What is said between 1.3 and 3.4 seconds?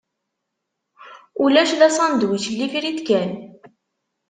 Ulac, d asandwič n lifrit kan.